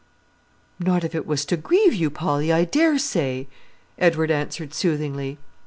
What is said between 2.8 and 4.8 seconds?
say," Edward answered